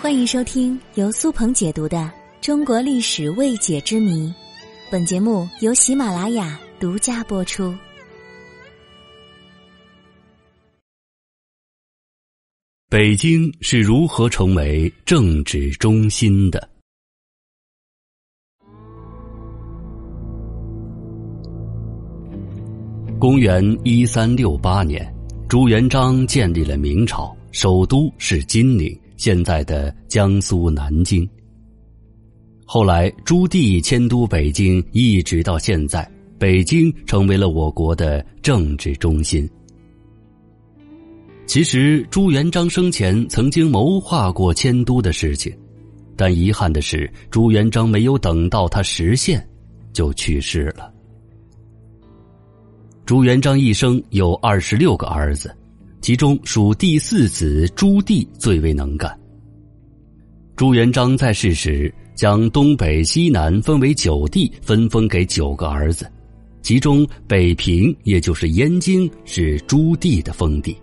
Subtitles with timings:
[0.00, 1.98] 欢迎收听由苏鹏解读的
[2.40, 4.28] 《中国历史未解之谜》，
[4.90, 7.74] 本节目由喜马拉雅独家播出。
[12.88, 16.66] 北京是如何成为政治中心的？
[23.18, 25.14] 公元一三六八年，
[25.46, 28.98] 朱元璋建立了明朝，首都是金陵。
[29.20, 31.28] 现在的江苏南京。
[32.64, 39.46] 后来朱棣迁都北京，一直到现在，北京成为了我国的政治中心。
[41.44, 45.54] 其实朱元璋生前曾经谋划过迁都的事情，
[46.16, 49.46] 但遗憾的是，朱元璋没有等到他实现，
[49.92, 50.90] 就去世了。
[53.04, 55.54] 朱元璋一生有二十六个儿子。
[56.00, 59.14] 其中属第四子朱棣最为能干。
[60.56, 66.10] 朱元璋在世时，将东北、西南分为九地，分封给九个儿子，
[66.62, 70.76] 其中北平也就是燕京是朱棣的封地，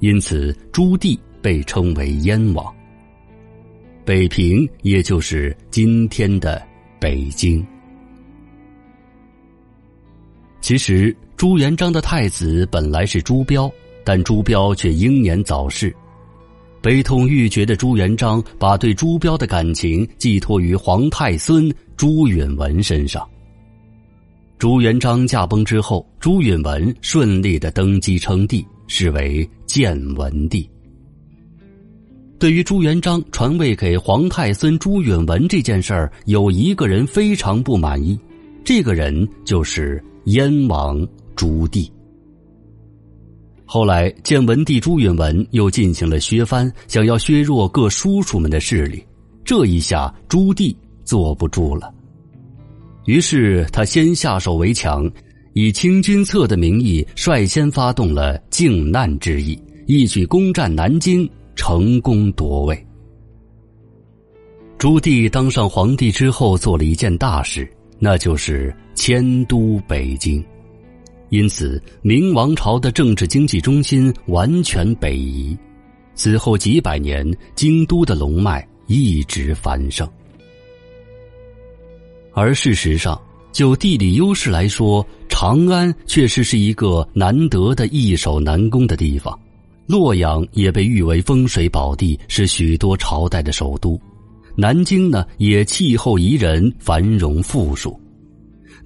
[0.00, 2.74] 因此朱棣被称为燕王。
[4.04, 6.62] 北平也就是今天的
[7.00, 7.64] 北京。
[10.60, 13.70] 其实朱元璋的太子本来是朱标。
[14.04, 15.94] 但朱标却英年早逝，
[16.82, 23.26] 悲痛欲绝的朱元璋把对朱标的感情寄托于皇太孙朱允文身上。
[24.58, 30.68] 朱元璋驾崩之后，朱允文顺利的登基称帝，是为建文帝。
[32.38, 38.18] 对于朱元璋传位给皇太孙朱允文这件事儿，有一个人非常不满意，
[38.62, 41.90] 这个人就是燕王朱棣。
[43.74, 49.04] 后来，建文帝朱允文又进行了削藩，想要削弱各叔叔们的势力。
[49.44, 50.72] 这一下，朱棣
[51.02, 51.92] 坐不住了，
[53.06, 55.10] 于是他先下手为强，
[55.54, 62.86] 以清君侧的名义率先发动了靖难之役，一举攻占南京，成功夺位。
[64.78, 70.40] 朱棣当上皇帝之后，做了一件大事，那就是迁都北京。
[71.34, 75.58] 因此，明王朝的政治经济中心完全北移。
[76.14, 80.08] 此后几百年，京都的龙脉一直繁盛。
[82.32, 89.36] 而事实上，就地理优势来说，长安确实是一个难得的易守难攻的地方。
[89.88, 94.00] 洛阳也被誉为风水宝地，是许多朝代的首都。
[94.56, 98.00] 南京呢，也气候宜人，繁荣富庶。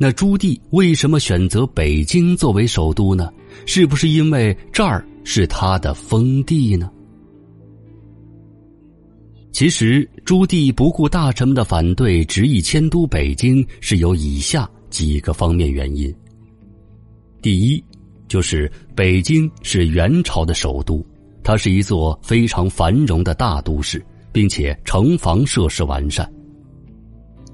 [0.00, 3.32] 那朱棣为什么选择北京作为首都呢？
[3.66, 6.88] 是不是因为这儿是他的封地呢？
[9.50, 16.14] 其实，朱棣不顾大臣们的反对，执意迁都北京，是有以下几个方面原因。
[17.42, 17.82] 第一，
[18.28, 21.04] 就是北京是元朝的首都，
[21.42, 26.30] 它是一座非常繁荣的大都市，并且城防设施完善。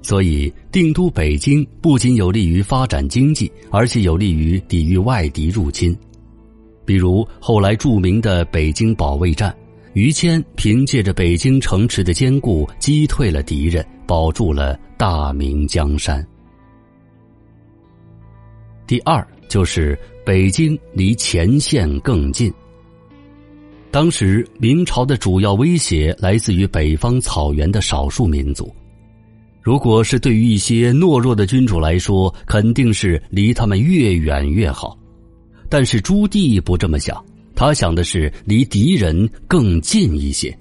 [0.05, 5.97] 所以，定都北京不仅有利于发展经济，而且有利于抵御外敌入侵。
[6.85, 9.51] 比如后来著名的北京保卫战，
[9.93, 16.23] 于谦凭借着北京城池的坚固，击退了敌人，保住了大明江山。
[18.85, 22.53] 第二，就是北京离前线更近。
[23.89, 28.71] 当时明朝的主要威胁来自于北方草原的少数民族。
[29.65, 34.95] 如果是对于一些懦弱的君主来说，肯定是离他们越远越好。
[35.67, 40.55] 但是朱棣不这么想，他想的是离敌人更近一些，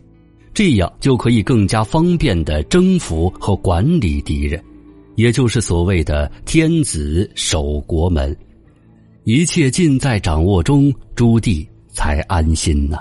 [0.55, 4.59] 这样就可以更加方便的征服和管理敌人，
[5.17, 8.35] 也就是所谓的“天子守国门”，
[9.25, 12.97] 一切尽在掌握中，朱棣才安心呢。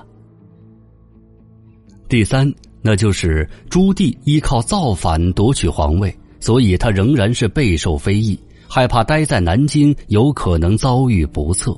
[2.09, 2.53] 第三。
[2.85, 8.37] 那就是朱棣依靠造反夺取皇位，所以他仍然是备受非议，
[8.67, 11.75] 害怕待在南京有可能遭遇不测。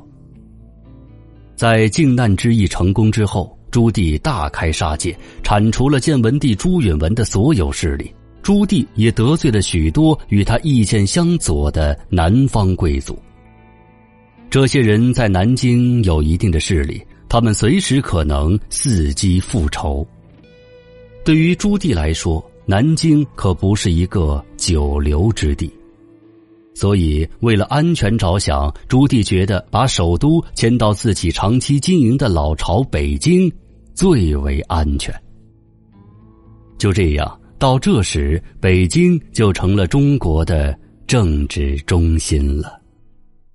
[1.56, 8.12] 在靖难之役成功之后，朱棣大开杀戒，铲除了建文帝朱允文的所有势力。
[8.42, 13.18] 朱棣也得罪了许多与他意见相左的南方贵族。
[14.50, 20.08] 这些人在南京有一定的势力，他们随时可能伺机复仇。
[21.26, 25.74] 对于朱棣来说，南京可不是一个久留之地，
[26.76, 33.52] 所以为了安全着想，朱棣觉得把首都迁到自己长期经营的老巢北京
[33.96, 35.12] 最为安全。
[36.78, 40.78] 就这样，到这时，北京就成了中国的
[41.08, 42.80] 政治中心了。